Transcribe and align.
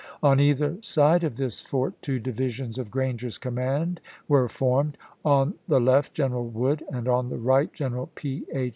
On 0.23 0.39
either 0.39 0.79
side 0.81 1.23
of 1.23 1.37
this 1.37 1.61
fort 1.61 1.93
two 2.01 2.17
divisions 2.17 2.79
of 2.79 2.89
Granger's 2.89 3.37
command 3.37 4.01
were 4.27 4.49
formed; 4.49 4.97
on 5.23 5.53
the 5.67 5.79
left 5.79 6.15
General 6.15 6.47
Wood, 6.47 6.83
and 6.91 7.07
on 7.07 7.29
the 7.29 7.37
right 7.37 7.71
General 7.71 8.09
P. 8.15 8.45
H. 8.51 8.69